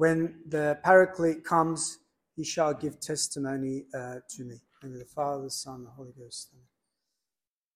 [0.00, 1.98] when the Paraclete comes,
[2.34, 4.58] he shall give testimony uh, to me.
[4.80, 6.54] And the Father, the Son, the Holy Ghost.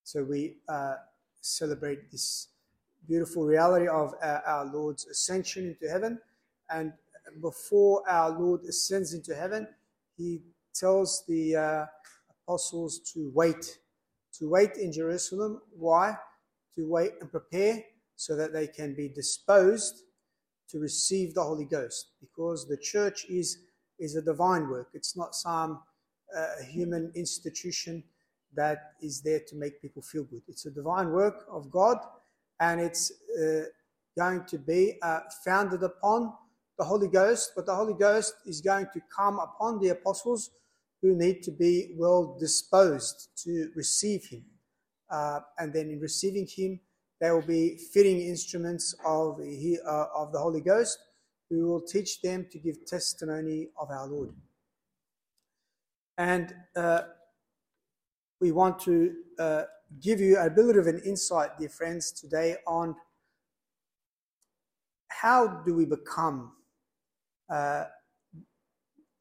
[0.05, 0.95] So we uh,
[1.43, 2.49] celebrate this
[3.07, 6.19] beautiful reality of our, our, Lord's ascension into heaven.
[6.71, 6.95] And
[7.43, 9.69] before our Lord ascends into heaven,
[10.17, 10.41] he
[10.75, 11.85] tells the uh,
[12.31, 13.81] apostles to wait,
[14.39, 15.61] to wait in Jerusalem.
[15.77, 16.17] Why?
[16.77, 17.85] To wait and prepare
[18.17, 20.05] so that they can be disposed
[20.75, 22.09] to receive the Holy Ghost.
[22.21, 23.59] Because the church is,
[24.01, 25.81] is a divine work, it's not some
[26.37, 28.03] uh, human institution
[28.57, 30.43] that is there to make people feel good.
[30.49, 31.99] It's a divine work of God,
[32.59, 33.67] and it's uh,
[34.19, 36.33] going to be uh, founded upon
[36.77, 40.51] the Holy Ghost, but the Holy Ghost is going to come upon the apostles
[41.03, 44.45] who need to be well disposed to receive Him.
[45.09, 46.81] Uh, and then in receiving Him,
[47.25, 50.99] they will be fitting instruments of, uh, of the Holy Ghost
[51.49, 54.35] who will teach them to give testimony of our Lord.
[56.19, 57.01] And uh,
[58.43, 59.63] we want to uh,
[60.03, 62.95] give you a bit of an insight, dear friends, today on
[65.09, 66.53] how do we become
[67.49, 67.85] uh,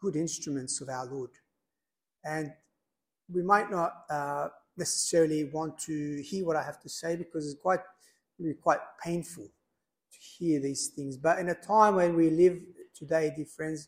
[0.02, 1.30] good instruments of our Lord.
[2.26, 2.52] And
[3.34, 7.62] we might not uh, necessarily want to hear what I have to say because it's
[7.62, 7.80] quite,
[8.44, 11.18] really quite painful to hear these things.
[11.18, 12.60] But in a time when we live
[12.94, 13.88] today, dear friends,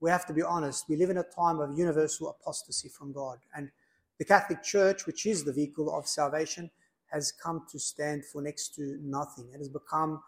[0.00, 0.84] we have to be honest.
[0.88, 3.38] We live in a time of universal apostasy from God.
[3.56, 3.70] And
[4.18, 6.70] the Catholic Church, which is the vehicle of salvation,
[7.10, 9.48] has come to stand for next to nothing.
[9.54, 10.22] It has become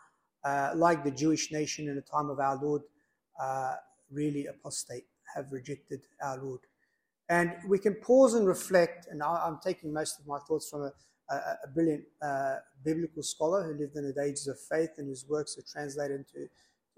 [0.44, 2.82] uh, like the Jewish nation in the time of our Lord,
[3.40, 3.74] uh,
[4.10, 5.04] really apostate,
[5.34, 6.60] have rejected our Lord.
[7.28, 10.82] And we can pause and reflect, and I, am taking most of my thoughts from
[10.82, 10.92] a,
[11.30, 15.56] a, brilliant uh, biblical scholar who lived in the ages of faith and whose works
[15.58, 16.48] are translated into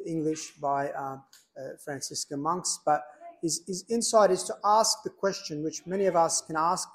[0.06, 1.22] English by um,
[1.58, 2.80] uh, Franciscan monks.
[2.84, 3.02] But
[3.42, 6.88] his, his insight is to ask the question, which many of us can ask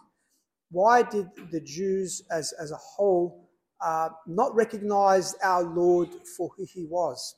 [0.71, 3.47] why did the Jews as, as a whole
[3.79, 7.35] uh, not recognize our Lord for who he was?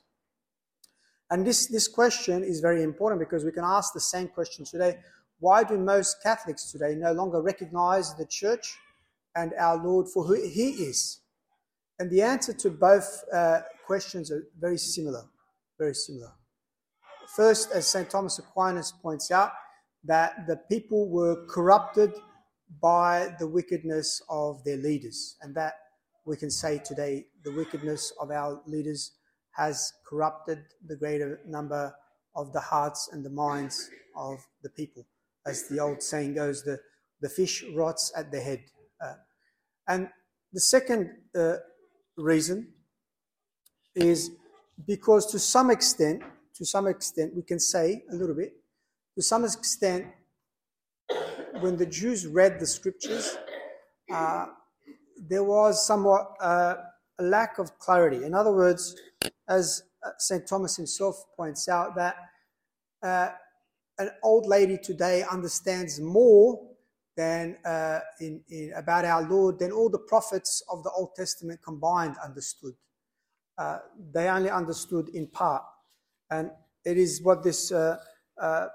[1.30, 4.98] And this, this question is very important because we can ask the same question today.
[5.38, 8.78] Why do most Catholics today no longer recognize the church
[9.36, 11.20] and our Lord for who he is?
[11.98, 15.24] And the answer to both uh, questions are very similar.
[15.78, 16.32] Very similar.
[17.34, 18.08] First, as St.
[18.08, 19.52] Thomas Aquinas points out,
[20.04, 22.12] that the people were corrupted
[22.80, 25.36] by the wickedness of their leaders.
[25.42, 25.74] And that
[26.24, 29.12] we can say today the wickedness of our leaders
[29.52, 31.94] has corrupted the greater number
[32.34, 35.06] of the hearts and the minds of the people.
[35.46, 36.78] As the old saying goes, the,
[37.20, 38.62] the fish rots at the head.
[39.02, 39.14] Uh,
[39.88, 40.08] and
[40.52, 41.56] the second uh,
[42.16, 42.68] reason
[43.94, 44.30] is
[44.86, 46.22] because to some extent,
[46.54, 48.54] to some extent, we can say a little bit,
[49.14, 50.06] to some extent,
[51.60, 53.36] when the Jews read the scriptures,
[54.12, 54.46] uh,
[55.16, 56.74] there was somewhat uh,
[57.18, 58.24] a lack of clarity.
[58.24, 58.94] In other words,
[59.48, 60.46] as uh, St.
[60.46, 62.16] Thomas himself points out, that
[63.02, 63.30] uh,
[63.98, 66.60] an old lady today understands more
[67.16, 71.60] than uh, in, in, about our Lord than all the prophets of the Old Testament
[71.62, 72.74] combined understood.
[73.56, 73.78] Uh,
[74.12, 75.62] they only understood in part.
[76.30, 76.50] And
[76.84, 77.96] it is what this uh,
[78.40, 78.66] uh,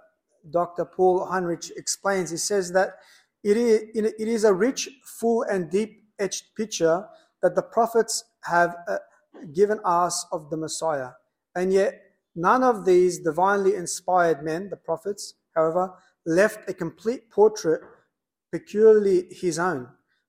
[0.50, 0.86] Dr.
[0.86, 2.32] Paul Heinisch explains.
[2.32, 2.96] He says that
[3.44, 7.06] it is, it is a rich, full, and deep etched picture
[7.42, 8.98] that the prophets have uh,
[9.54, 11.12] given us of the Messiah.
[11.56, 12.02] And yet,
[12.36, 15.94] none of these divinely inspired men, the prophets, however,
[16.26, 17.82] left a complete portrait
[18.52, 19.88] peculiarly his own.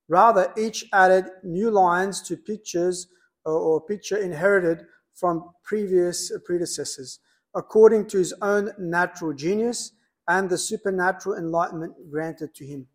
[0.09, 3.09] Rather, each added new lines to pictures
[3.45, 4.85] or, picture inherited
[5.15, 7.19] from previous predecessors
[7.55, 9.93] according to his own natural genius
[10.29, 12.87] and the supernatural enlightenment granted to him.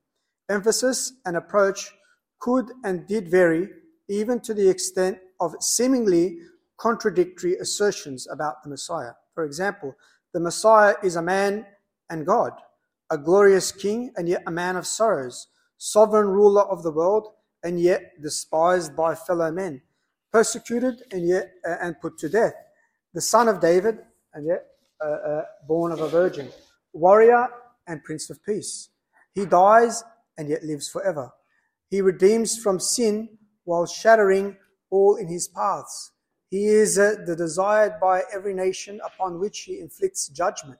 [0.49, 1.91] Emphasis and approach
[2.39, 3.69] could and did vary,
[4.07, 6.39] even to the extent of seemingly
[6.77, 9.11] contradictory assertions about the Messiah.
[9.33, 9.95] For example,
[10.33, 11.65] the Messiah is a man
[12.09, 12.53] and God,
[13.09, 17.29] a glorious king and yet a man of sorrows, sovereign ruler of the world
[17.63, 19.81] and yet despised by fellow men,
[20.31, 22.53] persecuted and yet uh, and put to death,
[23.13, 23.99] the son of David
[24.33, 24.65] and yet
[25.03, 26.49] uh, uh, born of a virgin,
[26.93, 27.47] warrior
[27.87, 28.89] and prince of peace.
[29.33, 30.03] He dies
[30.37, 31.31] and yet lives forever.
[31.89, 33.29] He redeems from sin
[33.63, 34.57] while shattering
[34.89, 36.11] all in his paths.
[36.49, 40.79] He is uh, the desired by every nation upon which he inflicts judgment.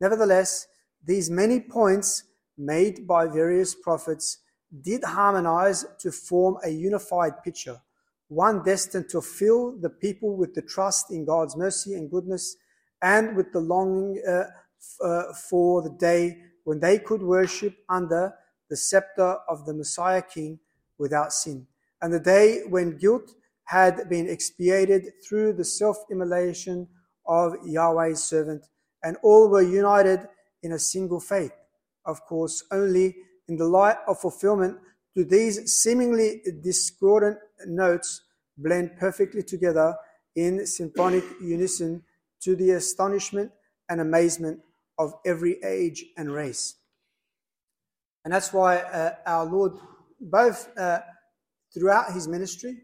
[0.00, 0.66] Nevertheless,
[1.04, 2.24] these many points
[2.58, 4.38] made by various prophets
[4.82, 7.80] did harmonize to form a unified picture,
[8.28, 12.56] one destined to fill the people with the trust in God's mercy and goodness
[13.02, 14.44] and with the longing uh,
[15.02, 18.34] uh, for the day when they could worship under
[18.68, 20.58] the scepter of the Messiah King
[20.98, 21.66] without sin,
[22.02, 23.32] and the day when guilt
[23.64, 26.86] had been expiated through the self immolation
[27.26, 28.66] of Yahweh's servant,
[29.02, 30.28] and all were united
[30.62, 31.52] in a single faith.
[32.04, 33.16] Of course, only
[33.48, 34.78] in the light of fulfillment
[35.14, 38.22] do these seemingly discordant notes
[38.56, 39.96] blend perfectly together
[40.36, 42.02] in symphonic unison
[42.42, 43.50] to the astonishment
[43.88, 44.60] and amazement
[44.98, 46.76] of every age and race.
[48.24, 49.72] And that's why uh, our Lord,
[50.20, 51.00] both uh,
[51.74, 52.76] throughout his ministry,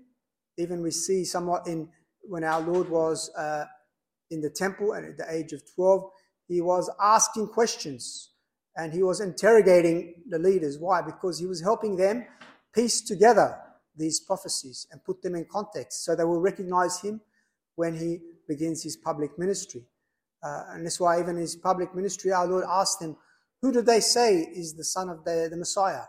[0.58, 1.88] even we see somewhat in
[2.22, 3.66] when our Lord was uh,
[4.30, 6.10] in the temple at the age of 12,
[6.48, 8.30] he was asking questions
[8.76, 10.78] and he was interrogating the leaders.
[10.78, 11.02] Why?
[11.02, 12.26] Because he was helping them
[12.74, 13.58] piece together
[13.96, 17.20] these prophecies and put them in context so they will recognize him
[17.74, 19.82] when he begins his public ministry.
[20.42, 23.16] Uh, and that's why even his public ministry, our Lord asked them,
[23.62, 26.02] Who do they say is the son of the, the Messiah?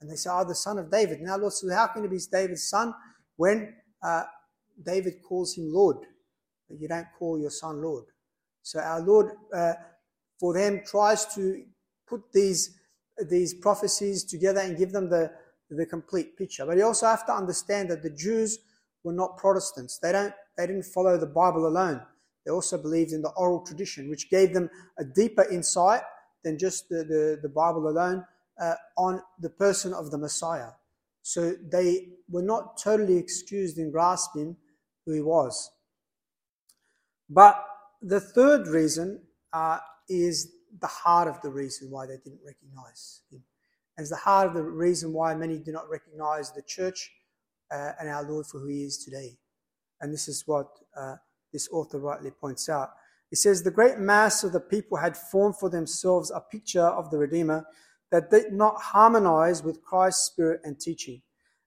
[0.00, 1.20] And they say, Oh, the son of David.
[1.20, 2.94] Now, Lord, so how can he be David's son
[3.36, 4.24] when uh,
[4.84, 5.96] David calls him Lord?
[6.68, 8.04] You don't call your son Lord.
[8.62, 9.74] So our Lord, uh,
[10.38, 11.64] for them, tries to
[12.06, 12.78] put these,
[13.28, 15.32] these prophecies together and give them the,
[15.70, 16.66] the complete picture.
[16.66, 18.58] But you also have to understand that the Jews
[19.04, 19.98] were not Protestants.
[19.98, 22.02] They don't they didn't follow the Bible alone.
[22.44, 24.68] They also believed in the oral tradition, which gave them
[24.98, 26.02] a deeper insight
[26.44, 28.24] than just the, the, the Bible alone
[28.60, 30.70] uh, on the person of the Messiah.
[31.22, 34.56] So they were not totally excused in grasping
[35.06, 35.70] who he was.
[37.30, 37.64] But
[38.02, 39.20] the third reason
[39.52, 39.78] uh,
[40.08, 43.42] is the heart of the reason why they didn't recognize him.
[43.98, 47.10] It's the heart of the reason why many do not recognize the church
[47.70, 49.36] uh, and our Lord for who he is today.
[50.00, 50.66] And this is what
[50.96, 51.16] uh,
[51.52, 52.90] this author rightly points out.
[53.30, 57.10] He says, The great mass of the people had formed for themselves a picture of
[57.10, 57.64] the Redeemer
[58.10, 61.22] that did not harmonize with Christ's spirit and teaching.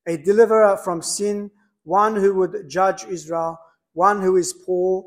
[0.08, 1.50] A deliverer from sin,
[1.84, 3.60] one who would judge Israel,
[3.94, 5.06] one who is poor,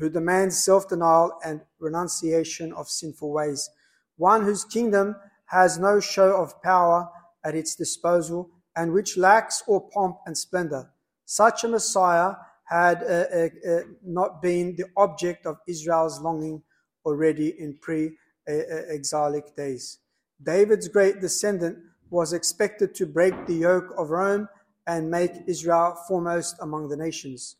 [0.00, 3.70] who demands self denial and renunciation of sinful ways,
[4.16, 5.14] one whose kingdom
[5.46, 7.08] has no show of power
[7.44, 10.90] at its disposal and which lacks all pomp and splendor.
[11.24, 16.62] Such a Messiah had uh, uh, uh, not been the object of Israel's longing
[17.04, 18.16] already in pre
[18.46, 19.98] exilic days.
[20.42, 21.78] David's great descendant
[22.10, 24.48] was expected to break the yoke of Rome
[24.86, 27.56] and make Israel foremost among the nations.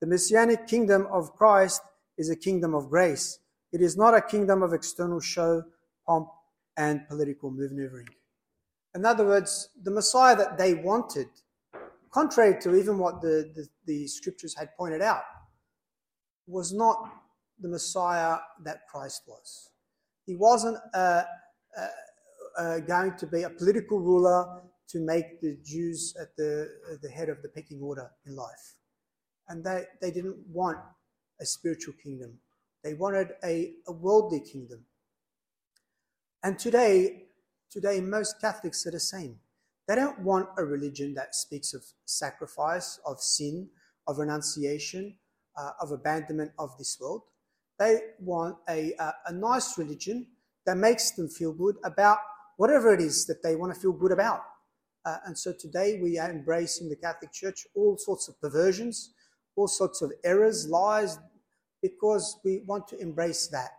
[0.00, 1.82] The messianic kingdom of Christ
[2.16, 3.38] is a kingdom of grace.
[3.72, 5.64] It is not a kingdom of external show,
[6.06, 6.28] pomp,
[6.76, 8.08] and political maneuvering.
[8.94, 11.28] In other words, the Messiah that they wanted
[12.10, 15.22] contrary to even what the, the, the scriptures had pointed out,
[16.46, 17.10] was not
[17.60, 19.70] the Messiah that Christ was.
[20.26, 21.22] He wasn't uh,
[21.78, 21.86] uh,
[22.58, 27.08] uh, going to be a political ruler to make the Jews at the, at the
[27.08, 28.74] head of the pecking order in life.
[29.50, 30.78] And they, they didn't want
[31.40, 32.38] a spiritual kingdom.
[32.82, 34.86] They wanted a, a worldly kingdom.
[36.42, 37.24] And today,
[37.70, 39.36] today most Catholics are the same.
[39.86, 43.68] They don't want a religion that speaks of sacrifice, of sin,
[44.06, 45.16] of renunciation,
[45.58, 47.22] uh, of abandonment of this world.
[47.78, 48.94] They want a,
[49.26, 50.26] a, nice religion
[50.66, 52.18] that makes them feel good about
[52.56, 54.42] whatever it is that they want to feel good about.
[55.04, 59.14] Uh, and so today we are embracing the Catholic Church all sorts of perversions,
[59.56, 61.18] all sorts of errors, lies,
[61.82, 63.70] because we want to embrace that.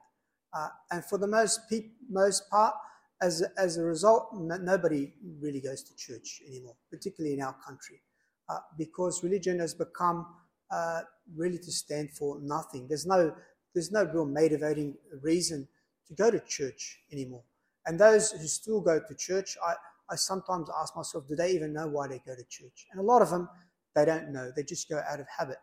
[0.53, 1.61] Uh, and for the most,
[2.09, 2.73] most part,
[3.21, 8.01] as, as a result, nobody really goes to church anymore, particularly in our country,
[8.49, 10.25] uh, because religion has become
[10.71, 11.01] uh,
[11.35, 12.87] really to stand for nothing.
[12.87, 13.33] There's no,
[13.73, 15.67] there's no real motivating reason
[16.07, 17.43] to go to church anymore.
[17.85, 19.75] And those who still go to church, I,
[20.09, 22.87] I sometimes ask myself, do they even know why they go to church?
[22.91, 23.47] And a lot of them,
[23.95, 24.51] they don't know.
[24.55, 25.57] They just go out of habit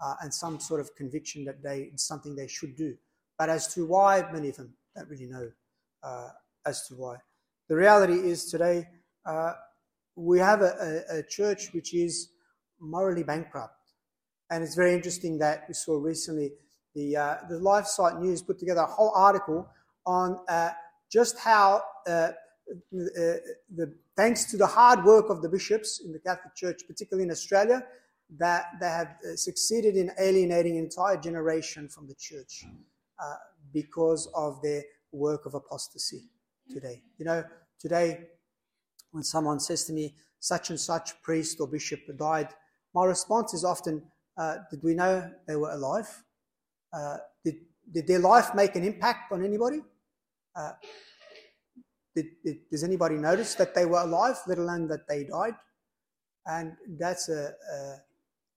[0.00, 2.96] uh, and some sort of conviction that they, it's something they should do.
[3.38, 5.50] But as to why, many of them don't really know
[6.02, 6.28] uh,
[6.66, 7.16] as to why.
[7.68, 8.88] The reality is today
[9.24, 9.52] uh,
[10.16, 12.30] we have a, a, a, church which is
[12.80, 13.74] morally bankrupt.
[14.50, 16.52] And it's very interesting that we saw recently
[16.94, 19.68] the, uh, the LifeSite News put together a whole article
[20.06, 20.70] on uh,
[21.10, 22.30] just how, uh,
[22.92, 27.30] the, thanks to the hard work of the bishops in the Catholic Church, particularly in
[27.30, 27.82] Australia,
[28.38, 32.64] that they have uh, succeeded in alienating an entire generation from the church
[33.72, 36.22] because of their work of apostasy
[36.70, 37.02] today.
[37.18, 37.44] You know,
[37.78, 38.28] today,
[39.10, 42.48] when someone says to me, such and such priest or bishop died,
[42.94, 44.02] my response is often,
[44.36, 46.08] uh, did we know they were alive?
[46.92, 47.56] Uh, did,
[47.92, 49.82] did their life make an impact on anybody?
[52.14, 55.54] Did, did, does anybody notice that they were alive, let alone that they died?
[56.46, 57.96] And that's a, a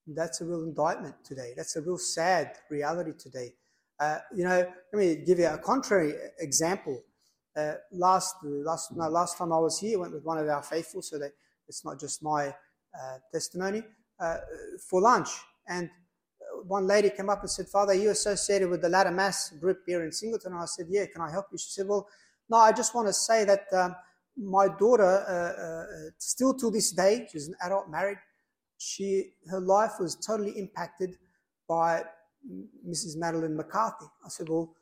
[0.08, 1.54] that's a real indictment today.
[1.56, 3.54] That's a real sad reality today.
[4.00, 7.02] Uh, you know, let me give you a contrary example.
[7.56, 10.64] Uh, last last no, last time I was here, I went with one of our
[10.64, 11.32] faithful, so that
[11.68, 13.84] it's not just my uh, testimony
[14.20, 14.38] uh,
[14.90, 15.30] for lunch.
[15.68, 15.90] And
[16.66, 20.04] one lady came up and said, "Father, you associated with the Latin Mass group here
[20.04, 22.08] in Singleton?" And I said, "Yeah, can I help you?" She said, "Well,
[22.50, 23.96] no, I just want to say that um,
[24.38, 28.18] my daughter, uh, still to this day, she's an adult, married."
[28.84, 31.16] she her life was totally impacted
[31.68, 32.04] by
[32.88, 33.16] Mrs.
[33.16, 34.06] Madeline McCarthy.
[34.26, 34.76] I said, Well,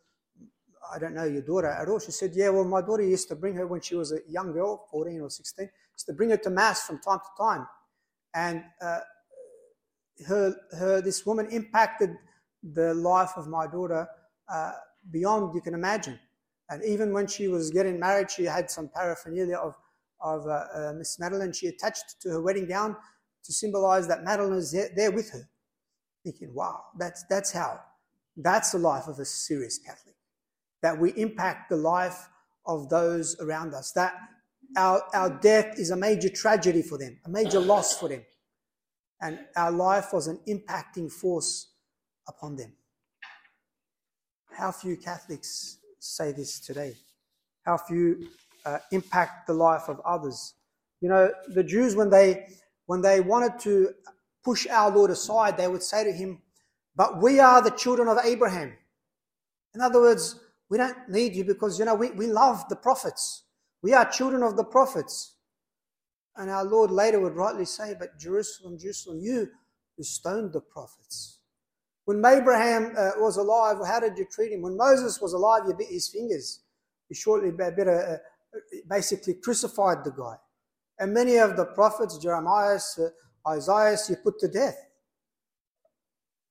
[0.93, 1.99] I don't know your daughter at all.
[1.99, 4.51] She said, Yeah, well, my daughter used to bring her when she was a young
[4.51, 7.67] girl, 14 or 16, used to bring her to Mass from time to time.
[8.33, 8.99] And uh,
[10.27, 12.11] her, her, this woman impacted
[12.63, 14.07] the life of my daughter
[14.51, 14.71] uh,
[15.11, 16.19] beyond you can imagine.
[16.71, 19.75] And even when she was getting married, she had some paraphernalia of,
[20.21, 21.51] of uh, uh Miss Madeline.
[21.51, 22.95] She attached to her wedding gown
[23.43, 25.49] to symbolize that Madeline is there with her.
[26.23, 27.81] Thinking, wow, that's, that's how,
[28.37, 30.15] that's the life of a serious Catholic.
[30.81, 32.29] That we impact the life
[32.65, 33.91] of those around us.
[33.91, 34.13] That
[34.77, 38.23] our, our death is a major tragedy for them, a major loss for them.
[39.19, 41.73] And our life was an impacting force
[42.27, 42.73] upon them.
[44.53, 46.93] How few Catholics say this today?
[47.65, 48.27] How few
[48.65, 50.55] uh, impact the life of others?
[50.99, 52.47] You know, the Jews, when they
[52.85, 53.93] when they wanted to
[54.43, 56.41] push our Lord aside, they would say to him,
[56.95, 58.73] But we are the children of Abraham.
[59.73, 60.39] In other words,
[60.69, 63.43] we don't need you because, you know, we, we love the prophets.
[63.81, 65.35] We are children of the prophets.
[66.35, 69.47] And our Lord later would rightly say, But Jerusalem, Jerusalem, you
[69.97, 71.39] who stoned the prophets.
[72.11, 74.63] When Abraham uh, was alive, how did you treat him?
[74.63, 76.59] When Moses was alive, you bit his fingers.
[77.07, 78.21] You shortly better,
[78.53, 78.57] uh,
[78.89, 80.35] basically crucified the guy.
[80.99, 82.77] And many of the prophets, Jeremiah,
[83.47, 84.75] Isaiah, you put to death.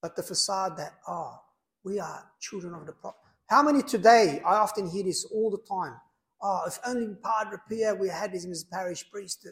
[0.01, 1.39] But the facade that, oh,
[1.85, 3.21] we are children of the prophet.
[3.51, 5.95] How many today, I often hear this all the time.
[6.43, 9.47] Oh, if only Padre Pio, we had him as parish priest,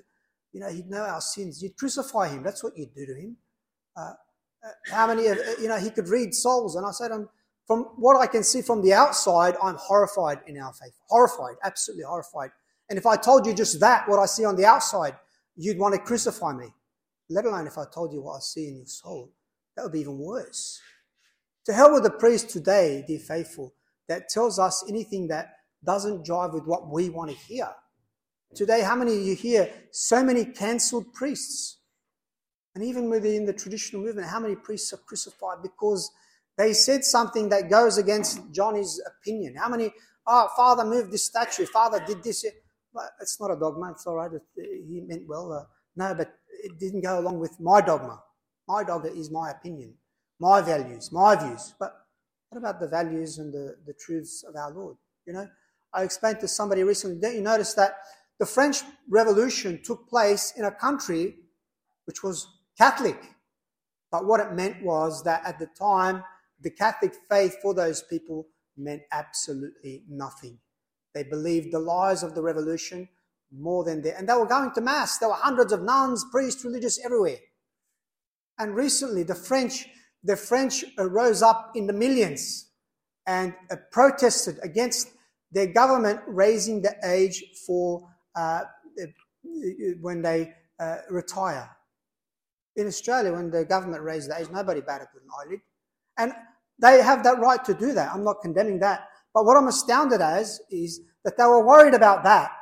[0.55, 1.63] you know, he'd know our sins.
[1.63, 2.43] You'd crucify him.
[2.43, 3.37] That's what you'd do to him.
[3.95, 4.15] Uh, uh
[4.91, 6.77] how many, of, you know, he could read souls.
[6.77, 7.29] And I said, um,
[7.67, 10.95] from what I can see from the outside, I'm horrified in our faith.
[11.09, 12.51] Horrified, absolutely horrified.
[12.89, 15.15] And if I told you just that, what I see on the outside,
[15.57, 16.69] you'd want to crucify me.
[17.29, 19.31] Let alone if I told you what I see in your soul.
[19.77, 20.81] That would be even worse.
[21.67, 23.75] To hell with the priest today, dear faithful,
[24.09, 27.69] that tells us anything that doesn't jive with what we want to hear.
[28.55, 31.78] Today, how many of you hear so many cancelled priests?
[32.79, 36.13] And even within the traditional movement, how many priests are crucified because
[36.57, 39.57] they said something that goes against Johnny's opinion?
[39.57, 39.93] How many,
[40.29, 42.45] oh, Father moved this statue, Father did this
[43.21, 43.91] it's not a dogma.
[43.91, 44.31] It's all right.
[44.55, 45.53] He meant well.
[45.53, 45.65] Uh,
[45.97, 46.33] no, but
[46.63, 48.23] it didn't go along with my dogma.
[48.69, 49.95] My dogma is my opinion,
[50.39, 51.75] my values, my views.
[51.81, 51.97] But
[52.49, 54.97] what about the values and the, the truths of our Lord?
[55.27, 55.49] You know,
[55.93, 57.97] I explained to somebody recently, don't you notice that
[58.39, 61.35] the French Revolution took place in a country
[62.05, 62.47] which was
[62.79, 63.21] Catholic?
[64.11, 66.23] But what it meant was that at the time,
[66.61, 70.59] the Catholic faith for those people meant absolutely nothing.
[71.15, 73.09] They believed the lies of the revolution
[73.53, 75.19] more than they, and they were going to mass.
[75.19, 77.39] There were hundreds of nuns, priests, religious everywhere.
[78.59, 79.89] And recently, the French,
[80.23, 82.71] the French rose up in the millions
[83.27, 83.55] and
[83.93, 85.09] protested against
[85.53, 88.63] their government raising the age for uh
[90.01, 91.71] when they uh, retire.
[92.79, 95.61] In Australia, when the government raised the age, nobody batted an eyelid.
[96.17, 96.33] And
[96.81, 98.13] they have that right to do that.
[98.15, 99.09] I'm not condemning that.
[99.35, 102.53] But what I'm astounded as is that they were worried about that.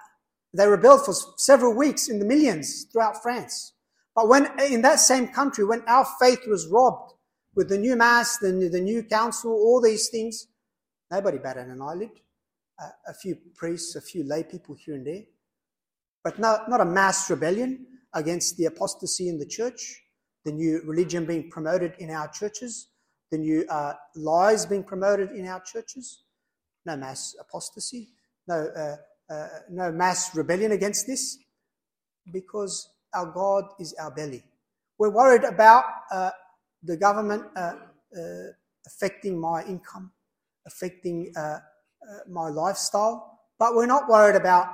[0.54, 3.74] They rebelled for several weeks in the millions throughout France.
[4.14, 7.12] But when in that same country, when our faith was robbed
[7.54, 10.46] with the new mass, the, the new council, all these things,
[11.10, 12.10] nobody batted an eyelid.
[12.82, 15.24] Uh, a few priests, a few lay people here and there.
[16.24, 20.02] But not, not a mass rebellion against the apostasy in the church,
[20.46, 22.88] the new religion being promoted in our churches,
[23.30, 26.22] the new uh, lies being promoted in our churches.
[26.86, 28.08] No mass apostasy
[28.48, 31.38] no, uh, uh, no mass rebellion against this
[32.32, 34.42] because our God is our belly.
[34.98, 36.30] We're worried about uh,
[36.82, 37.74] the government uh,
[38.16, 38.20] uh,
[38.86, 40.12] affecting my income,
[40.66, 41.32] affecting
[42.28, 44.68] my lifestyle, but we're not worried about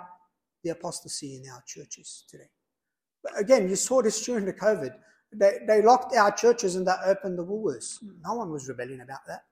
[0.62, 2.50] the apostasy in our churches today.
[3.22, 4.94] But again, you saw this during the COVID.
[5.32, 7.98] They, they locked our churches and they opened the Woolworths.
[8.24, 9.44] No one was rebelling about that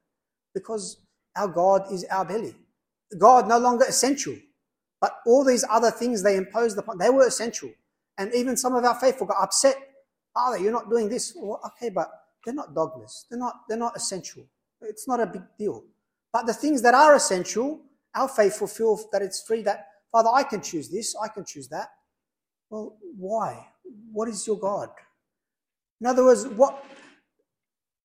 [0.54, 0.98] because
[1.36, 2.54] our God is our belly.
[3.18, 4.36] God no longer essential.
[5.00, 7.70] But all these other things they imposed upon, they were essential.
[8.18, 9.76] And even some of our faithful got upset.
[10.34, 11.32] Father, you're not doing this.
[11.34, 12.10] Well, okay, but
[12.44, 13.26] they're not dogmas.
[13.30, 14.44] They're not, they're not essential.
[14.82, 15.84] It's not a big deal.
[16.32, 17.80] But the things that are essential,
[18.14, 21.68] our faithful feel that it's free that, Father, I can choose this, I can choose
[21.68, 21.88] that.
[22.68, 23.66] Well, why?
[24.12, 24.90] What is your God?
[26.00, 26.84] In other words, what,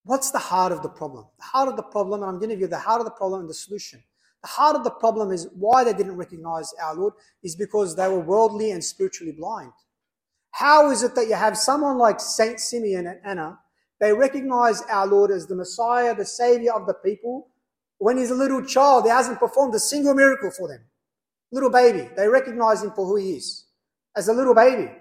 [0.03, 1.25] what's the heart of the problem?
[1.37, 3.11] The heart of the problem, and I'm going to give you the heart of the
[3.11, 4.03] problem and the solution.
[4.41, 8.07] The heart of the problem is why they didn't recognize our Lord is because they
[8.07, 9.71] were worldly and spiritually blind.
[10.51, 13.59] How is it that you have someone like Saint Simeon and Anna?
[13.99, 17.47] They recognize our Lord as the Messiah, the Savior of the people.
[17.97, 20.85] When he's a little child, he hasn't performed a single miracle for them.
[21.51, 23.65] Little baby, they recognize him for who he is.
[24.15, 24.91] As a little baby,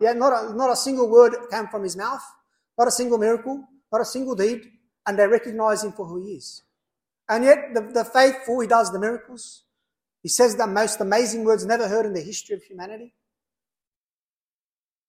[0.00, 2.22] yet not a, not a single word came from his mouth,
[2.80, 4.62] not a single miracle, not a single deed,
[5.06, 6.62] and they recognize him for who he is.
[7.28, 9.64] And yet, the, the faithful, he does the miracles.
[10.22, 13.12] He says the most amazing words never heard in the history of humanity.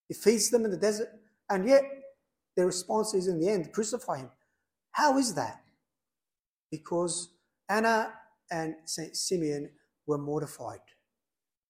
[0.10, 1.08] He feeds them in the desert.
[1.50, 1.84] And yet,
[2.58, 4.32] their response is in the end, crucify him.
[4.92, 5.62] How is that?
[6.72, 7.30] Because
[7.70, 8.12] Anna
[8.51, 9.16] and St.
[9.16, 9.70] Simeon
[10.08, 10.80] were mortified.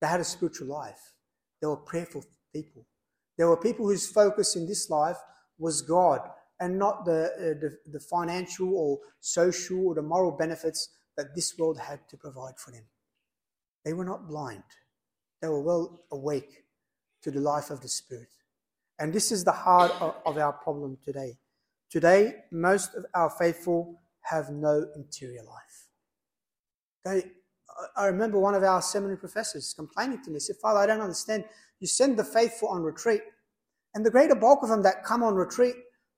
[0.01, 1.13] They had a spiritual life.
[1.61, 2.87] They were prayerful people.
[3.37, 5.17] They were people whose focus in this life
[5.61, 6.19] was God
[6.59, 11.57] and not the, uh, the, the financial or social or the moral benefits that this
[11.57, 12.83] world had to provide for them.
[13.85, 14.63] They were not blind,
[15.41, 16.65] they were well awake
[17.23, 18.29] to the life of the Spirit.
[18.99, 21.37] And this is the heart of, of our problem today.
[21.89, 25.87] Today, most of our faithful have no interior life.
[27.03, 27.31] They,
[27.95, 31.45] I remember one of our seminary professors complaining to me, said, Father, I don't understand.
[31.79, 33.21] You send the faithful on retreat,
[33.93, 35.75] and the greater bulk of them that come on retreat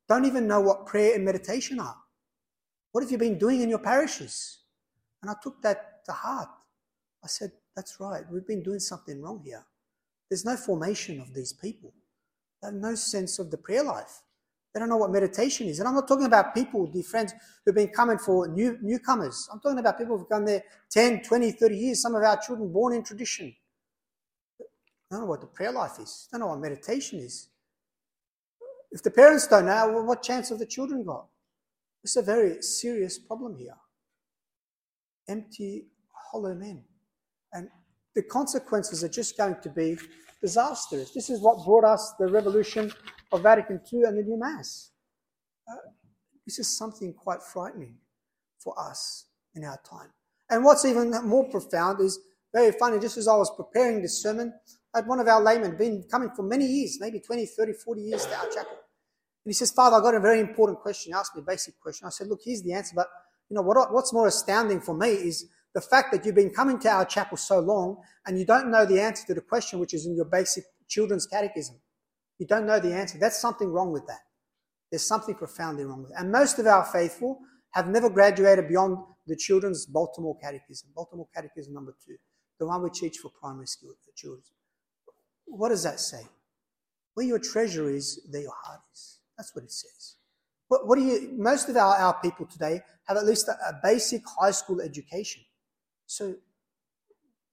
[0.09, 1.95] don't even know what prayer and meditation are.
[2.91, 4.59] What have you been doing in your parishes?
[5.21, 6.49] And I took that to heart.
[7.23, 8.23] I said, That's right.
[8.31, 9.65] We've been doing something wrong here.
[10.29, 11.93] There's no formation of these people.
[12.61, 14.21] They have no sense of the prayer life.
[14.73, 15.79] They don't know what meditation is.
[15.79, 19.47] And I'm not talking about people, dear friends, who've been coming for new, newcomers.
[19.51, 22.01] I'm talking about people who've gone there 10, 20, 30 years.
[22.01, 23.55] Some of our children born in tradition.
[24.59, 24.65] They
[25.11, 26.27] don't know what the prayer life is.
[26.31, 27.49] They don't know what meditation is.
[28.93, 31.25] If the parents don't know, well, what chance have the children got?
[32.03, 33.75] It's a very serious problem here.
[35.27, 35.87] Empty,
[36.31, 36.83] hollow men.
[37.53, 37.69] And
[38.13, 39.97] the consequences are just going to be
[40.41, 41.09] disastrous.
[41.11, 42.91] This is what brought us the revolution
[43.31, 44.91] of Vatican II and the new Mass.
[45.67, 45.89] Uh,
[46.45, 47.95] this is something quite frightening
[48.59, 49.25] for us
[49.55, 50.09] in our time.
[50.51, 52.19] And what's even more profound is
[52.53, 52.99] very funny.
[52.99, 54.53] Just as I was preparing this sermon,
[54.93, 58.01] I had one of our laymen been coming for many years, maybe 20, 30, 40
[58.01, 58.82] years to our chapel.
[59.45, 61.11] And he says, Father, I've got a very important question.
[61.11, 62.07] He asked me a basic question.
[62.07, 62.93] I said, look, here's the answer.
[62.95, 63.07] But,
[63.49, 66.79] you know, what, what's more astounding for me is the fact that you've been coming
[66.79, 69.93] to our chapel so long and you don't know the answer to the question which
[69.93, 71.75] is in your basic children's catechism.
[72.39, 73.17] You don't know the answer.
[73.19, 74.19] That's something wrong with that.
[74.91, 76.17] There's something profoundly wrong with it.
[76.19, 77.39] And most of our faithful
[77.71, 82.15] have never graduated beyond the children's Baltimore Catechism, Baltimore Catechism number two,
[82.59, 84.43] the one we teach for primary school for children.
[85.45, 86.21] What does that say?
[87.15, 89.12] Where your treasure is, there your heart is.
[89.37, 90.15] That's what it says.
[90.67, 93.79] What, what do you, most of our, our people today have at least a, a
[93.83, 95.43] basic high school education.
[96.05, 96.35] So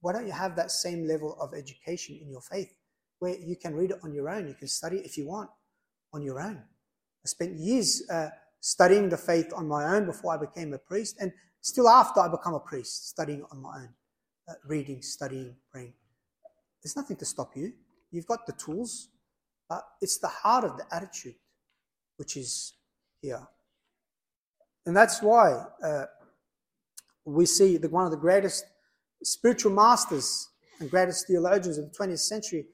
[0.01, 2.73] why don't you have that same level of education in your faith
[3.19, 4.49] where you can read it on your own?
[4.49, 5.51] You can study it if you want
[6.13, 6.63] on your own.
[7.25, 11.17] I spent years uh, studying the faith on my own before I became a priest,
[11.21, 13.89] and still after I become a priest, studying on my own,
[14.49, 15.93] uh, reading, studying, praying.
[16.83, 17.73] There's nothing to stop you.
[18.11, 19.09] You've got the tools,
[19.69, 21.35] but it's the heart of the attitude
[22.21, 22.75] which is
[23.23, 23.49] here.
[24.85, 26.05] And that's why uh,
[27.25, 28.67] we see that one of the greatest
[29.25, 32.67] spiritual masters and greatest theologians of the 20th century,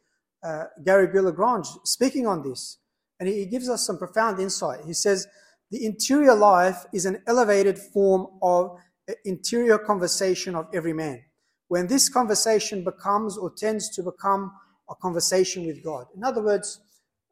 [0.43, 2.79] uh, Garrigou-Lagrange, speaking on this.
[3.21, 4.81] And he, gives us some profound insight.
[4.85, 5.29] He says,
[5.71, 8.77] the interior life is an elevated form of
[9.09, 11.23] uh, interior conversation of every man.
[11.69, 14.51] When this conversation becomes or tends to become
[14.91, 16.07] a conversation with God.
[16.17, 16.81] In other words,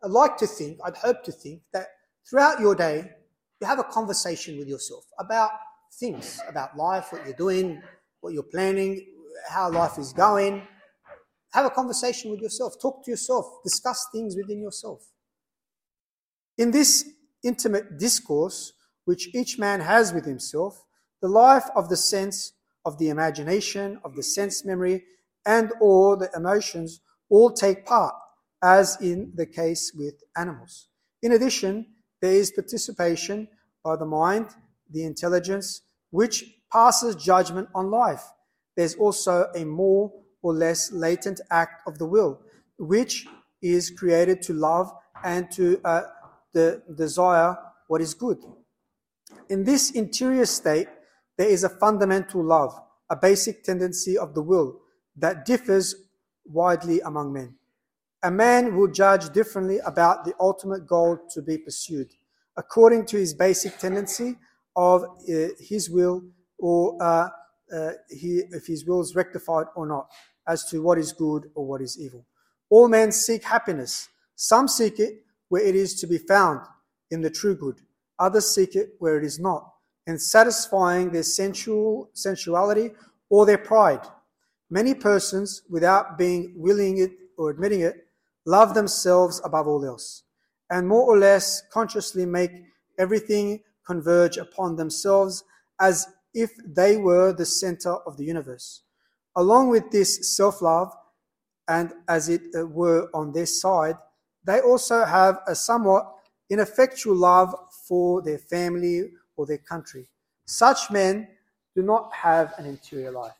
[0.04, 1.88] I'd like to think, I'd hope to think that
[2.28, 3.10] throughout your day,
[3.60, 5.50] you have a conversation with yourself about
[5.98, 7.80] things, about life, what you're doing,
[8.20, 9.06] what you're planning,
[9.48, 10.66] how life is going.
[11.52, 12.74] Have a conversation with yourself.
[12.80, 13.46] Talk to yourself.
[13.62, 15.06] Discuss things within yourself.
[16.58, 17.08] In this
[17.42, 18.72] intimate discourse,
[19.04, 20.84] which each man has with himself,
[21.20, 22.52] the life of the sense,
[22.84, 25.04] of the imagination, of the sense memory,
[25.46, 28.14] and or the emotions all take part,
[28.62, 30.88] as in the case with animals.
[31.22, 31.86] In addition,
[32.24, 33.46] there is participation
[33.84, 34.46] by the mind,
[34.90, 38.22] the intelligence, which passes judgment on life.
[38.76, 40.10] There's also a more
[40.42, 42.40] or less latent act of the will,
[42.78, 43.26] which
[43.60, 44.90] is created to love
[45.22, 46.04] and to uh,
[46.54, 47.58] the desire
[47.88, 48.38] what is good.
[49.50, 50.88] In this interior state,
[51.36, 52.72] there is a fundamental love,
[53.10, 54.80] a basic tendency of the will
[55.14, 55.94] that differs
[56.46, 57.56] widely among men.
[58.24, 62.08] A man will judge differently about the ultimate goal to be pursued,
[62.56, 64.36] according to his basic tendency
[64.74, 66.22] of uh, his will
[66.58, 67.28] or uh,
[67.70, 70.08] uh, he, if his will is rectified or not,
[70.48, 72.24] as to what is good or what is evil.
[72.70, 74.08] All men seek happiness.
[74.36, 76.62] Some seek it where it is to be found
[77.10, 77.82] in the true good.
[78.18, 79.70] Others seek it where it is not,
[80.06, 82.92] in satisfying their sensual sensuality
[83.28, 84.06] or their pride.
[84.70, 88.03] Many persons, without being willing it or admitting it,
[88.46, 90.22] love themselves above all else,
[90.70, 92.52] and more or less consciously make
[92.98, 95.44] everything converge upon themselves
[95.80, 98.82] as if they were the center of the universe.
[99.36, 100.92] Along with this self love,
[101.68, 103.96] and as it uh, were on their side,
[104.44, 106.12] they also have a somewhat
[106.50, 107.54] ineffectual love
[107.88, 110.06] for their family or their country.
[110.44, 111.28] Such men
[111.74, 113.32] do not have an interior life,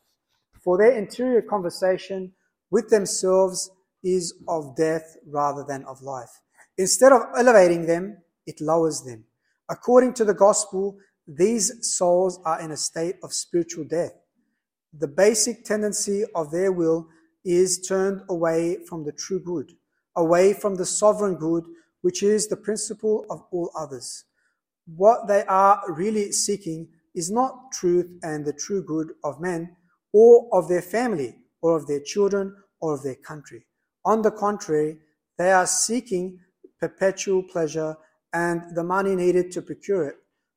[0.61, 2.33] for their interior conversation
[2.71, 3.71] with themselves
[4.05, 6.41] is of death rather than of life.
[6.79, 9.25] Instead of elevating them, it lowers them.
[9.69, 14.13] According to the gospel, these souls are in a state of spiritual death.
[14.97, 17.09] The basic tendency of their will
[17.45, 19.73] is turned away from the true good,
[20.17, 21.65] away from the sovereign good,
[22.03, 24.25] which is the principle of all others.
[24.87, 29.77] What they are really seeking is not truth and the true good of men
[30.13, 33.67] or of their family or of their children or of their country.
[34.05, 34.99] On the contrary,
[35.39, 36.41] they are seeking
[36.81, 37.97] perpetual pleasure
[38.33, 40.17] and the money needed to procure it.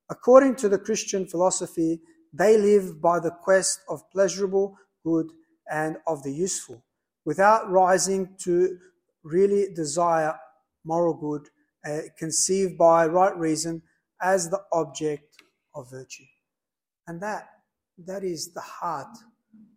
[0.09, 2.01] According to the Christian philosophy,
[2.33, 5.27] they live by the quest of pleasurable good
[5.71, 6.83] and of the useful,
[7.25, 8.77] without rising to
[9.23, 10.35] really desire
[10.85, 11.49] moral good,
[11.85, 13.81] uh, conceived by right reason
[14.21, 15.35] as the object
[15.75, 16.23] of virtue.
[17.07, 17.49] And that,
[18.05, 19.15] that is the heart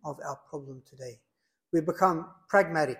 [0.03, 1.19] of our problem today.
[1.71, 2.99] We become pragmatic.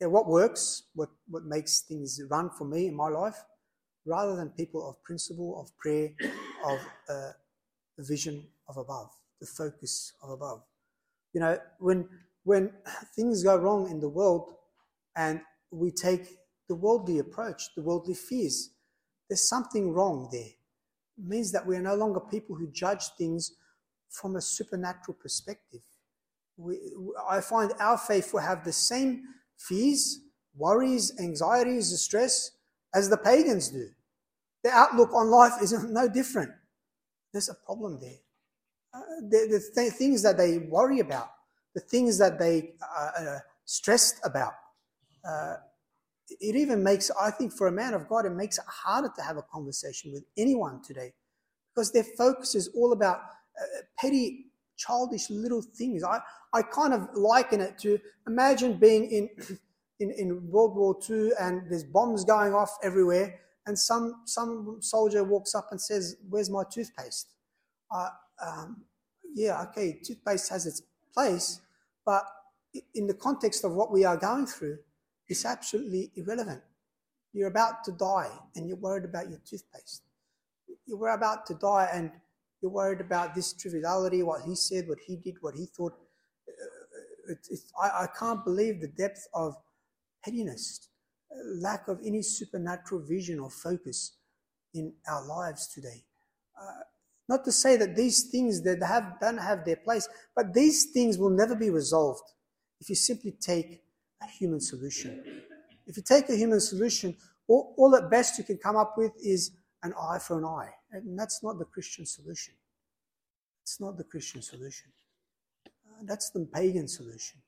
[0.00, 3.44] Yeah, what works, what, what makes things run for me in my life,
[4.06, 6.10] rather than people of principle, of prayer,
[6.64, 7.30] of uh,
[7.98, 10.62] vision of above, the focus of above.
[11.32, 12.08] You know, when
[12.44, 12.72] when
[13.16, 14.54] things go wrong in the world
[15.16, 18.70] and we take the worldly approach, the worldly fears,
[19.28, 20.40] there's something wrong there.
[21.18, 23.52] It means that we are no longer people who judge things
[24.10, 25.80] from a supernatural perspective.
[26.56, 26.78] We,
[27.28, 29.24] I find our faith will have the same
[29.58, 30.20] fears,
[30.56, 32.52] worries, anxieties, stress
[32.94, 33.88] as the pagans do.
[34.64, 36.50] Their outlook on life is no different.
[37.32, 38.18] There's a problem there.
[38.94, 41.30] Uh, the, the th- things that they worry about,
[41.74, 44.54] the things that they are uh, uh, stressed about,
[45.28, 45.56] uh,
[46.40, 49.22] it even makes, I think, for a man of God, it makes it harder to
[49.22, 51.12] have a conversation with anyone today
[51.74, 54.46] because their focus is all about uh, petty,
[54.78, 56.02] childish little things.
[56.02, 56.20] I,
[56.54, 59.28] I kind of liken it to imagine being in,
[60.00, 65.22] in, in World War II and there's bombs going off everywhere and some some soldier
[65.22, 67.34] walks up and says, "Where's my toothpaste?"
[67.94, 68.08] Uh,
[68.44, 68.84] um,
[69.34, 71.60] yeah, okay, toothpaste has its place,
[72.04, 72.24] but
[72.94, 74.78] in the context of what we are going through,
[75.28, 76.62] it's absolutely irrelevant.
[77.34, 80.02] You're about to die, and you're worried about your toothpaste.
[80.86, 82.10] You're about to die, and
[82.60, 85.92] you're worried about this triviality, what he said, what he did, what he thought.
[86.48, 89.54] Uh, it, it, I, I can't believe the depth of
[90.24, 90.88] pettiness
[91.60, 94.16] lack of any supernatural vision or focus
[94.74, 96.04] in our lives today.
[96.60, 96.82] Uh,
[97.28, 101.18] not to say that these things that have don't have their place, but these things
[101.18, 102.22] will never be resolved
[102.80, 103.82] if you simply take
[104.22, 105.42] a human solution.
[105.86, 107.16] If you take a human solution,
[107.46, 110.70] all, all at best you can come up with is an eye for an eye,
[110.92, 112.54] and that's not the Christian solution.
[113.62, 114.90] It's not the Christian solution.
[115.66, 117.40] Uh, that's the pagan solution.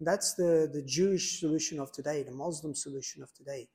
[0.00, 3.68] That's the, the Jewish solution of today, the Muslim solution of today,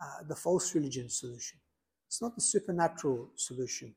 [0.00, 1.58] uh, the false religion solution.
[2.08, 3.94] It's not the supernatural solution.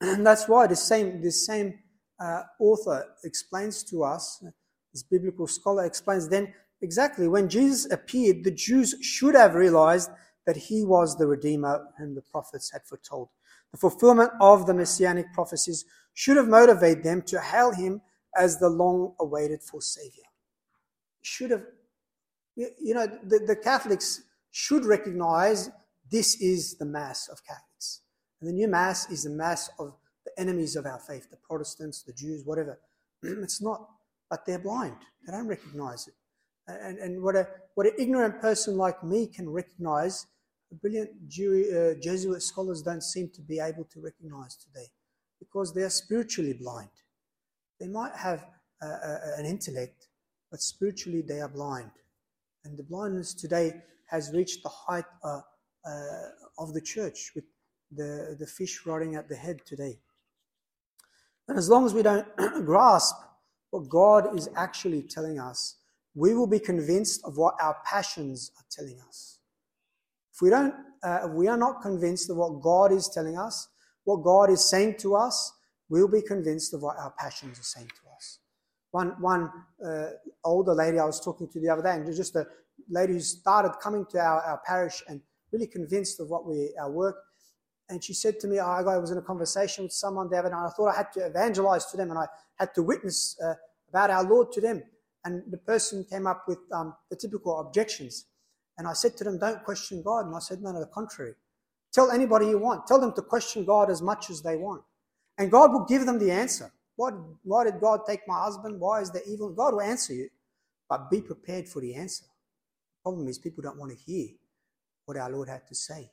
[0.00, 1.78] And that's why the same, this same
[2.20, 4.44] uh, author explains to us,
[4.92, 10.10] this biblical scholar explains then exactly when Jesus appeared, the Jews should have realized
[10.46, 13.28] that he was the Redeemer whom the prophets had foretold.
[13.72, 18.00] The fulfillment of the messianic prophecies should have motivated them to hail him
[18.36, 20.24] as the long awaited for Savior.
[21.22, 21.64] Should have,
[22.56, 25.70] you know, the, the Catholics should recognize
[26.10, 28.02] this is the Mass of Catholics.
[28.40, 32.02] And the new Mass is the Mass of the enemies of our faith, the Protestants,
[32.02, 32.78] the Jews, whatever.
[33.22, 33.88] it's not,
[34.30, 34.96] but they're blind.
[35.26, 36.14] They don't recognize it.
[36.66, 40.26] And, and what, a, what an ignorant person like me can recognize,
[40.80, 44.86] brilliant Jew, uh, Jesuit scholars don't seem to be able to recognize today
[45.38, 46.90] because they're spiritually blind.
[47.80, 48.46] They might have
[48.82, 50.08] uh, uh, an intellect,
[50.50, 51.90] but spiritually they are blind.
[52.64, 55.40] And the blindness today has reached the height uh,
[55.86, 57.44] uh, of the church with
[57.90, 59.98] the, the fish rotting at the head today.
[61.48, 62.26] And as long as we don't
[62.64, 63.16] grasp
[63.70, 65.76] what God is actually telling us,
[66.14, 69.33] we will be convinced of what our passions are telling us.
[70.34, 73.68] If we don't, uh, if we are not convinced of what God is telling us,
[74.04, 75.52] what God is saying to us,
[75.88, 78.40] we'll be convinced of what our passions are saying to us.
[78.90, 79.50] One, one
[79.84, 80.10] uh,
[80.44, 82.46] older lady I was talking to the other day, and just a
[82.88, 85.20] lady who started coming to our, our parish and
[85.52, 87.16] really convinced of what we, our work.
[87.88, 90.66] And she said to me, I was in a conversation with someone the other night.
[90.66, 92.26] I thought I had to evangelize to them and I
[92.58, 93.54] had to witness uh,
[93.90, 94.82] about our Lord to them.
[95.24, 98.26] And the person came up with um, the typical objections.
[98.76, 100.26] And I said to them, Don't question God.
[100.26, 101.34] And I said, No, no, the contrary.
[101.92, 102.86] Tell anybody you want.
[102.86, 104.82] Tell them to question God as much as they want.
[105.38, 106.72] And God will give them the answer.
[106.96, 107.10] Why,
[107.42, 108.80] why did God take my husband?
[108.80, 109.50] Why is there evil?
[109.50, 110.28] God will answer you.
[110.88, 112.24] But be prepared for the answer.
[112.24, 114.28] The problem is people don't want to hear
[115.06, 116.10] what our Lord had to say.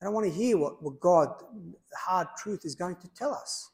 [0.00, 3.32] They don't want to hear what, what God, the hard truth, is going to tell
[3.32, 3.70] us.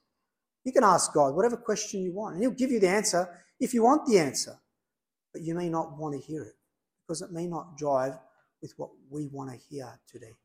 [0.64, 3.72] You can ask God whatever question you want, and He'll give you the answer if
[3.72, 4.58] you want the answer.
[5.32, 6.57] But you may not want to hear it
[7.08, 8.18] because it may not jive
[8.60, 10.36] with what we want to hear today.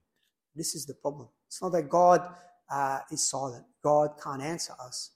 [0.56, 1.28] This is the problem.
[1.48, 2.26] It's not that God
[2.72, 5.12] uh, is silent, God can't answer us.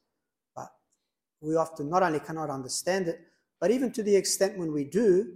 [0.53, 0.67] But
[1.39, 3.21] we often not only cannot understand it,
[3.61, 5.35] but even to the extent when we do,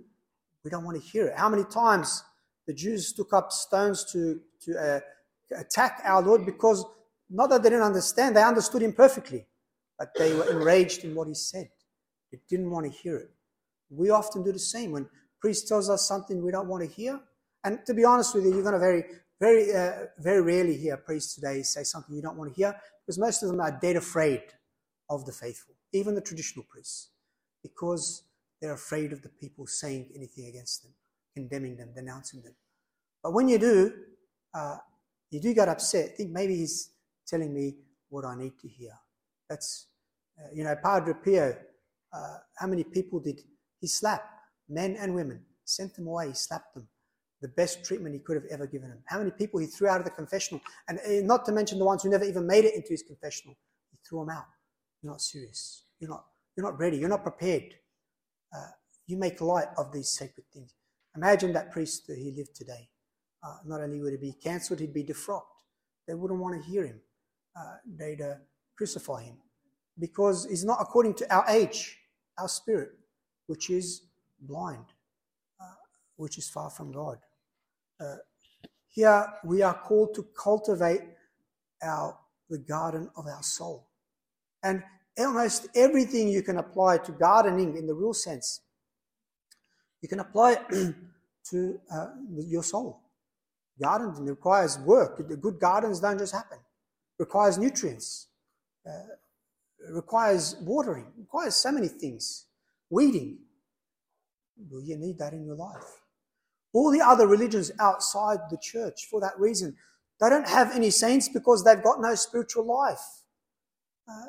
[0.65, 1.37] we don't want to hear it.
[1.37, 2.23] How many times
[2.67, 4.99] the Jews took up stones to, to uh,
[5.57, 6.85] attack our Lord because
[7.29, 9.45] not that they didn't understand, they understood him perfectly,
[9.97, 11.69] but they were enraged in what he said.
[12.31, 13.31] They didn't want to hear it.
[13.89, 15.07] We often do the same when
[15.41, 17.19] priest tells us something we don't want to hear.
[17.63, 19.03] And to be honest with you, you're going to very,
[19.39, 22.75] very, uh, very rarely hear a priest today say something you don't want to hear
[23.05, 24.41] because most of them are dead afraid
[25.09, 27.09] of the faithful, even the traditional priests,
[27.61, 28.23] because
[28.61, 30.93] they're afraid of the people saying anything against them,
[31.35, 32.55] condemning them, denouncing them.
[33.23, 33.93] But when you do,
[34.53, 34.77] uh,
[35.31, 36.15] you do get upset.
[36.17, 36.91] Think maybe he's
[37.27, 37.75] telling me
[38.09, 38.91] what I need to hear.
[39.49, 39.87] That's,
[40.37, 41.55] uh, you know, Padre Pio,
[42.13, 43.41] uh, how many people did
[43.79, 44.23] he slap?
[44.71, 45.41] Men and women.
[45.65, 46.87] Sent them away, he slapped them.
[47.41, 49.03] The best treatment he could have ever given them.
[49.07, 50.61] How many people he threw out of the confessional?
[50.87, 53.55] And uh, not to mention the ones who never even made it into his confessional.
[53.91, 54.45] He threw them out.
[55.01, 55.85] You're not serious.
[55.99, 56.97] You're not, you're not ready.
[56.97, 57.75] You're not prepared.
[58.55, 58.71] Uh,
[59.07, 60.73] you make light of these sacred things.
[61.15, 62.89] Imagine that priest that he lived today
[63.43, 65.41] uh, not only would he be cancelled, he'd be defrocked.
[66.07, 66.99] They wouldn't want to hear him.
[67.57, 68.35] Uh, they'd uh,
[68.77, 69.37] crucify him
[69.99, 71.97] because he's not according to our age,
[72.37, 72.89] our spirit,
[73.47, 74.03] which is
[74.41, 74.85] blind,
[75.59, 75.65] uh,
[76.17, 77.17] which is far from God.
[77.99, 78.15] Uh,
[78.87, 81.01] here we are called to cultivate
[81.83, 82.17] our
[82.49, 83.87] the garden of our soul,
[84.61, 84.83] and
[85.17, 88.61] almost everything you can apply to gardening in the real sense,
[90.01, 90.95] you can apply it
[91.49, 93.01] to uh, your soul.
[93.81, 95.41] Gardening requires work.
[95.41, 96.57] Good gardens don't just happen.
[96.57, 98.27] It requires nutrients.
[98.85, 99.15] Uh,
[99.89, 101.05] requires watering.
[101.17, 102.45] It requires so many things.
[102.89, 103.39] Weeding.
[104.57, 106.01] Well, you need that in your life.
[106.73, 109.75] All the other religions outside the church, for that reason,
[110.19, 113.01] they don't have any saints because they've got no spiritual life.
[114.07, 114.27] Uh,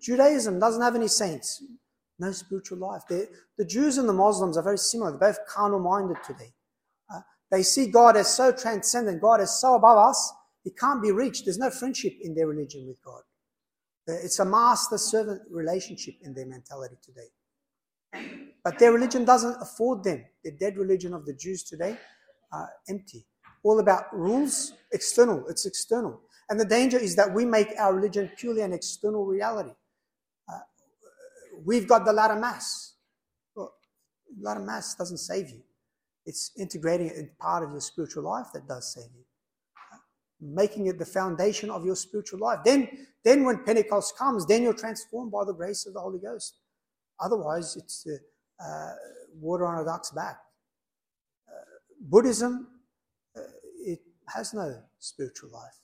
[0.00, 1.62] Judaism doesn't have any saints,
[2.18, 3.02] no spiritual life.
[3.08, 5.10] They're, the Jews and the Muslims are very similar.
[5.10, 6.52] They're both carnal minded today.
[7.52, 10.32] They see God as so transcendent, God is so above us,
[10.64, 11.44] he can't be reached.
[11.44, 13.20] There's no friendship in their religion with God.
[14.08, 17.28] Uh, it's a master servant relationship in their mentality today.
[18.64, 20.24] But their religion doesn't afford them.
[20.44, 21.96] The dead religion of the Jews today
[22.52, 23.26] are empty.
[23.64, 25.46] All about rules, external.
[25.48, 26.20] It's external.
[26.48, 29.70] And the danger is that we make our religion purely an external reality.
[30.48, 30.58] Uh,
[31.64, 32.94] we've got the Latin mass.
[33.54, 33.72] Well,
[34.40, 35.62] Latin mass doesn't save you.
[36.26, 39.24] It's integrating it in part of your spiritual life that does save you.
[40.40, 42.60] Making it the foundation of your spiritual life.
[42.64, 42.88] Then,
[43.24, 46.58] then when Pentecost comes, then you're transformed by the grace of the Holy Ghost.
[47.20, 48.92] Otherwise, it's uh, uh,
[49.34, 50.38] water on a duck's back.
[51.48, 51.52] Uh,
[52.00, 52.68] Buddhism,
[53.84, 55.78] it has no spiritual life.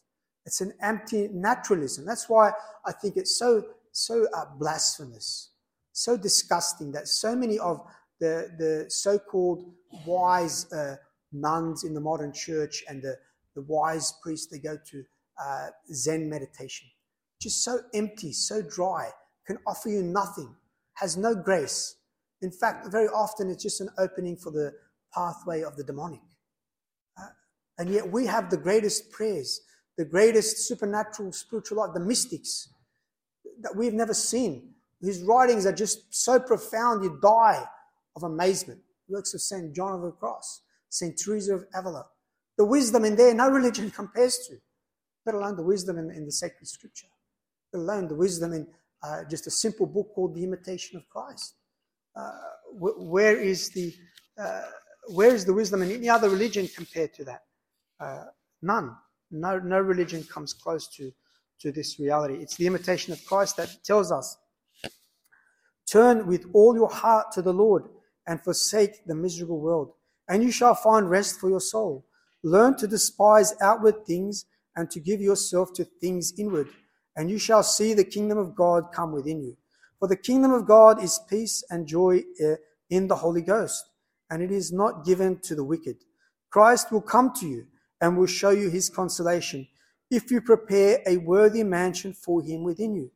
[0.46, 2.04] It's an empty naturalism.
[2.04, 2.52] That's why
[2.86, 4.26] I think it's so so
[4.58, 5.50] blasphemous,
[5.92, 7.80] so disgusting that so many of
[8.20, 9.72] the, the so-called
[10.06, 10.66] wise
[11.32, 13.16] nuns in the modern church and the,
[13.54, 15.04] the wise priests, they go to
[15.42, 16.88] uh, Zen meditation.
[17.40, 19.10] just so empty, so dry,
[19.46, 20.54] can offer you nothing,
[21.00, 21.96] has no grace.
[22.42, 24.72] In fact, very often it's just an opening for the
[25.14, 26.20] pathway of the demonic.
[27.20, 27.26] Uh,
[27.78, 29.60] and yet we have the greatest prayers,
[29.96, 32.68] the greatest supernatural spiritual life, the mystics
[33.60, 34.74] that we've never seen.
[35.00, 37.64] whose writings are just so profound, you die
[38.16, 38.80] of amazement.
[39.08, 39.74] Works of St.
[39.74, 41.16] John of the Cross, St.
[41.16, 42.04] Teresa of Avila.
[42.56, 44.56] The wisdom in there, no religion compares to,
[45.24, 47.06] let alone the wisdom in, in the sacred scripture,
[47.72, 48.66] let alone the wisdom in
[49.02, 51.54] uh, just a simple book called The Imitation of Christ.
[52.16, 52.30] Uh,
[52.72, 53.94] wh- where is the
[54.40, 54.62] uh,
[55.08, 57.42] where is the wisdom in any other religion compared to that?
[57.98, 58.24] Uh,
[58.62, 58.94] none.
[59.30, 61.10] No, no religion comes close to,
[61.60, 62.34] to this reality.
[62.34, 64.36] It's the imitation of Christ that tells us
[65.90, 67.84] Turn with all your heart to the Lord
[68.26, 69.92] and forsake the miserable world,
[70.28, 72.04] and you shall find rest for your soul.
[72.42, 74.44] Learn to despise outward things
[74.76, 76.68] and to give yourself to things inward,
[77.18, 79.56] and you shall see the kingdom of God come within you.
[79.98, 82.54] For the kingdom of God is peace and joy uh,
[82.90, 83.84] in the Holy Ghost,
[84.30, 85.96] and it is not given to the wicked.
[86.50, 87.66] Christ will come to you
[88.00, 89.66] and will show you his consolation
[90.12, 93.10] if you prepare a worthy mansion for him within you.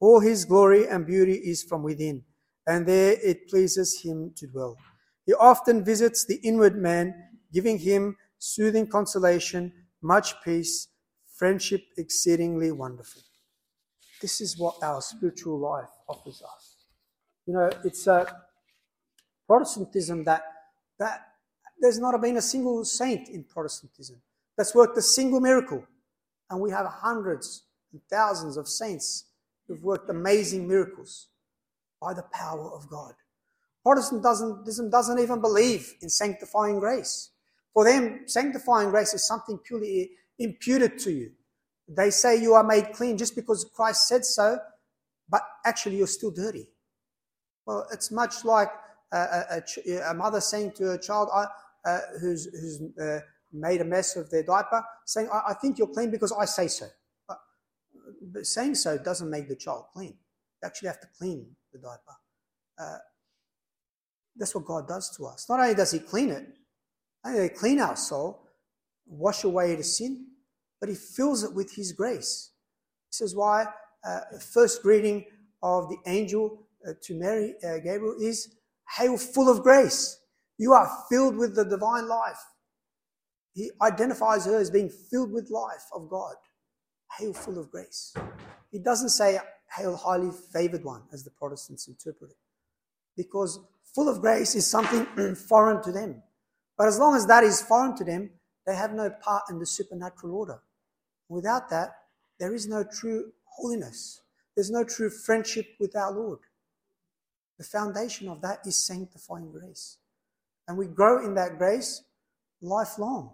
[0.00, 2.24] All his glory and beauty is from within,
[2.66, 4.76] and there it pleases him to dwell.
[5.26, 7.14] He often visits the inward man,
[7.52, 10.88] giving him soothing consolation, much peace,
[11.36, 13.22] friendship exceedingly wonderful.
[14.24, 16.76] This is what our spiritual life offers us.
[17.44, 18.26] You know, it's a
[19.46, 20.42] Protestantism that
[20.98, 21.26] that
[21.78, 24.16] there's not been a single saint in Protestantism
[24.56, 25.84] that's worked a single miracle.
[26.48, 29.26] And we have hundreds and thousands of saints
[29.68, 31.28] who've worked amazing miracles
[32.00, 33.12] by the power of God.
[33.82, 37.28] Protestantism doesn't even believe in sanctifying grace.
[37.74, 41.32] For them, sanctifying grace is something purely imputed to you.
[41.88, 44.58] They say you are made clean just because Christ said so,
[45.28, 46.68] but actually you're still dirty.
[47.66, 48.70] Well, it's much like
[49.12, 51.28] a, a, a mother saying to her child
[51.84, 53.20] uh, who's, who's uh,
[53.52, 56.68] made a mess of their diaper, saying, I, I think you're clean because I say
[56.68, 56.86] so.
[57.28, 57.38] But,
[58.32, 60.16] but, saying so doesn't make the child clean.
[60.62, 62.16] You actually have to clean the diaper.
[62.78, 62.98] Uh,
[64.36, 65.46] that's what God does to us.
[65.48, 66.46] Not only does He clean it,
[67.24, 68.48] only clean our soul,
[69.06, 70.26] wash away the sin,
[70.84, 72.50] but He fills it with His grace.
[73.10, 73.64] This is why
[74.06, 74.20] uh,
[74.52, 75.24] first greeting
[75.62, 78.54] of the angel uh, to Mary, uh, Gabriel, is
[78.98, 80.20] Hail, full of grace.
[80.58, 82.36] You are filled with the divine life.
[83.54, 86.34] He identifies her as being filled with life of God.
[87.18, 88.12] Hail, full of grace.
[88.70, 89.38] He doesn't say,
[89.78, 92.36] Hail, highly favored one, as the Protestants interpret it,
[93.16, 93.58] because
[93.94, 96.22] full of grace is something foreign to them.
[96.76, 98.28] But as long as that is foreign to them,
[98.66, 100.60] they have no part in the supernatural order.
[101.28, 101.90] Without that,
[102.38, 104.20] there is no true holiness.
[104.54, 106.40] There's no true friendship with our Lord.
[107.58, 109.98] The foundation of that is sanctifying grace.
[110.66, 112.02] And we grow in that grace
[112.60, 113.30] lifelong,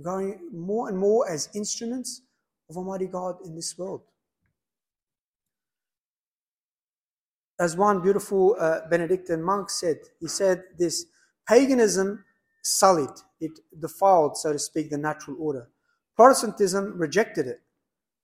[0.00, 2.22] growing more and more as instruments
[2.68, 4.02] of Almighty God in this world.
[7.60, 11.06] As one beautiful uh, Benedictine monk said, he said this
[11.46, 12.24] paganism
[12.62, 15.68] sullied, it defiled, so to speak, the natural order.
[16.18, 17.60] Protestantism rejected it.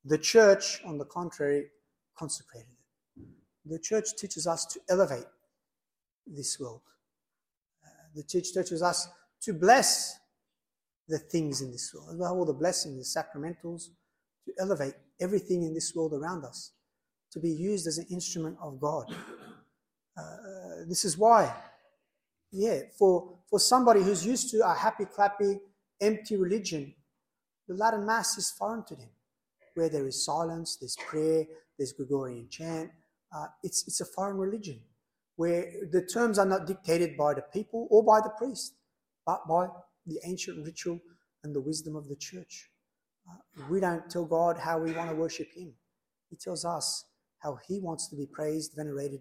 [0.04, 1.68] The church, on the contrary,
[2.18, 2.85] consecrated it
[3.66, 5.26] the church teaches us to elevate
[6.26, 6.83] this world.
[7.85, 9.09] Uh, the church teaches us
[9.42, 10.18] to bless
[11.09, 13.88] the things in this world, all the blessings, the sacramentals,
[14.46, 16.72] to elevate everything in this world around us,
[17.30, 19.07] to be used as an instrument of God.
[20.16, 20.22] Uh,
[20.88, 21.54] this is why,
[22.52, 25.59] yeah, for, for somebody who's used to a happy, clappy,
[26.00, 26.94] empty religion,
[27.68, 29.11] the Latin Mass is foreign to them,
[29.74, 31.44] where there is silence, there's prayer,
[31.79, 32.90] there's Gregorian chant,
[33.35, 34.81] uh, it's, it's a foreign religion
[35.37, 38.74] where the terms are not dictated by the people or by the priest,
[39.27, 39.66] but by
[40.07, 41.00] the ancient ritual
[41.42, 42.70] and the wisdom of the church.
[43.28, 45.72] Uh, we don't tell God how we want to worship Him.
[46.30, 47.07] He tells us
[47.38, 49.20] how He wants to be praised, venerated,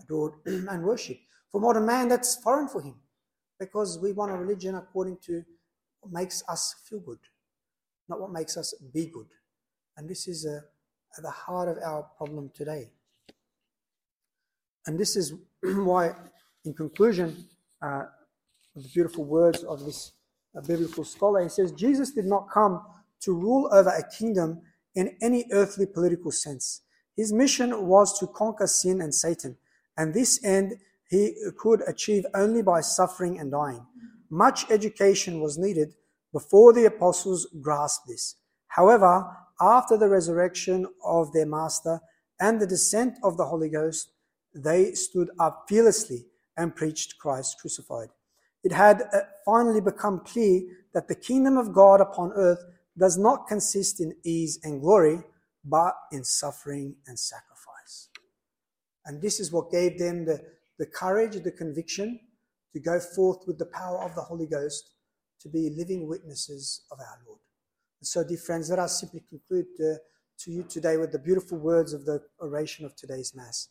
[0.00, 1.22] adored, and worshipped.
[1.50, 2.96] For modern man, that's foreign for him
[3.60, 5.44] because we want a religion according to
[6.00, 7.20] what makes us feel good,
[8.08, 9.26] not what makes us be good.
[9.96, 10.60] And this is uh,
[11.16, 12.90] at the heart of our problem today.
[14.86, 16.14] And this is why,
[16.64, 17.46] in conclusion,
[17.80, 18.04] uh,
[18.74, 20.12] the beautiful words of this
[20.56, 22.82] uh, biblical scholar, he says, Jesus did not come
[23.20, 24.60] to rule over a kingdom
[24.94, 26.82] in any earthly political sense.
[27.16, 29.56] His mission was to conquer sin and Satan,
[29.96, 30.74] and this end
[31.08, 33.86] he could achieve only by suffering and dying.
[34.30, 35.94] Much education was needed
[36.34, 38.34] before the apostles grasped this.
[38.66, 39.24] However,
[39.60, 42.00] after the resurrection of their master
[42.40, 44.10] and the descent of the Holy Ghost,
[44.52, 46.26] they stood up fearlessly
[46.56, 48.08] and preached Christ crucified.
[48.64, 50.62] It had uh, finally become clear
[50.92, 52.62] that the kingdom of God upon earth
[52.98, 55.20] does not consist in ease and glory,
[55.64, 58.08] but in suffering and sacrifice.
[59.06, 60.40] And this is what gave them the,
[60.78, 62.18] the courage, the conviction
[62.72, 64.93] to go forth with the power of the Holy Ghost
[65.44, 67.38] to be living witnesses of our Lord.
[68.00, 69.98] And so, dear friends, let us simply conclude uh,
[70.40, 73.68] to you today with the beautiful words of the oration of today's Mass.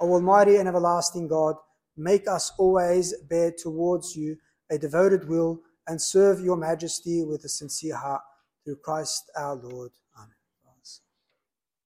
[0.00, 1.56] O Almighty and everlasting God,
[1.96, 4.36] make us always bear towards you
[4.70, 8.22] a devoted will and serve your majesty with a sincere heart
[8.64, 9.90] through Christ our Lord.